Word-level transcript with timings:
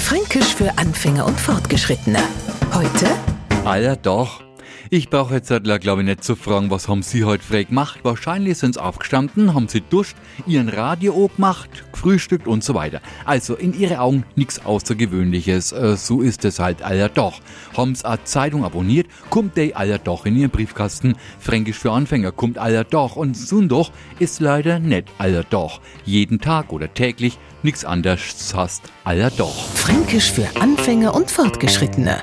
Fränkisch 0.00 0.54
für 0.56 0.76
Anfänger 0.78 1.26
und 1.26 1.38
Fortgeschrittene. 1.38 2.18
Heute? 2.74 3.06
Alter, 3.64 3.96
doch. 3.96 4.42
Ich 4.88 5.10
brauche 5.10 5.34
jetzt, 5.34 5.52
glaube 5.80 6.00
ich, 6.00 6.06
nicht 6.06 6.24
zu 6.24 6.36
fragen, 6.36 6.70
was 6.70 6.88
haben 6.88 7.02
Sie 7.02 7.24
heute 7.24 7.44
frei 7.44 7.64
gemacht. 7.64 8.00
Wahrscheinlich 8.02 8.58
sind 8.58 8.74
Sie 8.74 8.82
aufgestanden, 8.82 9.52
haben 9.54 9.68
Sie 9.68 9.82
duscht, 9.82 10.16
Ihren 10.46 10.68
Radio 10.68 11.28
gemacht, 11.28 11.68
gefrühstückt 11.92 12.46
und 12.46 12.64
so 12.64 12.74
weiter. 12.74 13.00
Also 13.24 13.56
in 13.56 13.78
Ihre 13.78 14.00
Augen 14.00 14.24
nichts 14.36 14.64
Außergewöhnliches. 14.64 15.72
Äh, 15.72 15.96
so 15.96 16.22
ist 16.22 16.44
es 16.44 16.58
halt, 16.58 16.82
Alter, 16.82 17.08
doch. 17.08 17.40
Haben 17.76 17.94
Sie 17.94 18.04
eine 18.04 18.24
Zeitung 18.24 18.64
abonniert, 18.64 19.06
kommt 19.28 19.56
der 19.56 19.76
Alter, 19.76 19.98
doch 19.98 20.24
in 20.24 20.36
Ihren 20.36 20.50
Briefkasten. 20.50 21.14
Fränkisch 21.38 21.78
für 21.78 21.92
Anfänger 21.92 22.32
kommt 22.32 22.58
Alter, 22.58 22.84
doch. 22.84 23.16
Und 23.16 23.36
Sundoch 23.36 23.92
ist 24.18 24.40
leider 24.40 24.78
nicht 24.78 25.08
Alter, 25.18 25.44
doch. 25.48 25.80
Jeden 26.04 26.40
Tag 26.40 26.72
oder 26.72 26.92
täglich 26.92 27.38
nichts 27.62 27.84
anderes 27.84 28.54
hast, 28.54 28.82
Alter, 29.04 29.30
doch. 29.36 29.66
Fränkisch 29.74 30.32
für 30.32 30.48
Anfänger 30.60 31.14
und 31.14 31.30
Fortgeschrittene. 31.30 32.22